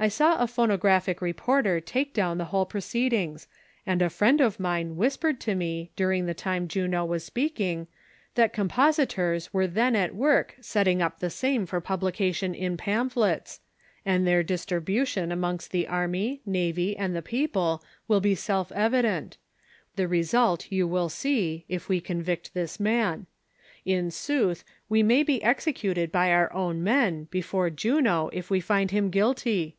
"I 0.00 0.06
saw 0.06 0.38
a 0.40 0.46
phonographic 0.46 1.20
reporter 1.20 1.80
take 1.80 2.14
down 2.14 2.38
the 2.38 2.44
whole 2.44 2.64
pro 2.66 2.78
ceedings, 2.80 3.48
and 3.84 4.00
a 4.00 4.08
friend 4.08 4.40
of 4.40 4.60
mine 4.60 4.94
whispered 4.94 5.40
to 5.40 5.56
me, 5.56 5.90
during 5.96 6.26
the 6.26 6.34
time 6.34 6.68
Juno 6.68 7.04
was 7.04 7.24
speaking, 7.24 7.88
that 8.36 8.52
compositors 8.52 9.52
were 9.52 9.66
tlien 9.66 9.96
at 9.96 10.14
work 10.14 10.54
setting 10.60 11.02
up 11.02 11.18
the 11.18 11.30
same 11.30 11.66
for 11.66 11.80
publication 11.80 12.54
in 12.54 12.76
pamphlets; 12.76 13.58
and 14.06 14.24
their 14.24 14.44
distribution 14.44 15.32
amongst 15.32 15.72
the 15.72 15.88
army, 15.88 16.42
navy 16.46 16.96
and 16.96 17.12
tlie 17.16 17.24
362 17.24 17.42
THE 17.42 17.48
SOCIAL 17.56 17.56
WAR 17.56 17.56
OF 17.58 17.62
1900; 17.62 17.64
OR, 17.74 17.74
people, 17.74 17.84
will 18.06 18.20
be 18.20 18.34
self 18.36 18.72
evident; 18.72 19.36
the 19.96 20.06
result 20.06 20.70
you 20.70 20.86
Avill 20.88 21.10
see, 21.10 21.64
if 21.68 21.88
we 21.88 22.00
convict 22.00 22.54
this 22.54 22.78
man. 22.78 23.26
In 23.84 24.12
sooth, 24.12 24.62
we 24.88 25.02
may 25.02 25.24
be 25.24 25.42
executed 25.42 26.12
by 26.12 26.30
our 26.30 26.52
own 26.52 26.84
men, 26.84 27.24
before 27.32 27.68
Juno, 27.68 28.30
if 28.32 28.48
we 28.48 28.60
find 28.60 28.92
him 28.92 29.10
guilty. 29.10 29.74